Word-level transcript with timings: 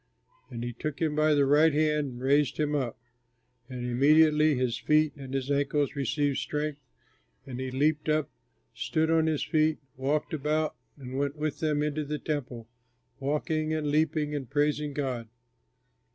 And 0.49 0.63
he 0.63 0.73
took 0.73 0.99
him 0.99 1.15
by 1.15 1.35
the 1.35 1.45
right 1.45 1.71
hand 1.75 2.07
and 2.13 2.21
raised 2.23 2.57
him 2.59 2.73
up. 2.73 2.99
And 3.69 3.85
immediately 3.85 4.55
his 4.55 4.79
feet 4.79 5.13
and 5.15 5.31
his 5.35 5.51
ankles 5.51 5.95
received 5.95 6.39
strength 6.39 6.79
and 7.45 7.59
he 7.59 7.69
leaped 7.69 8.09
up, 8.09 8.27
stood 8.73 9.11
on 9.11 9.27
his 9.27 9.43
feet, 9.45 9.77
walked 9.97 10.33
about 10.33 10.75
and 10.97 11.19
went 11.19 11.35
with 11.35 11.59
them 11.59 11.83
into 11.83 12.03
the 12.03 12.17
Temple, 12.17 12.67
walking, 13.19 13.75
and 13.75 13.91
leaping 13.91 14.33
and 14.33 14.49
praising 14.49 14.91
God. 14.93 15.29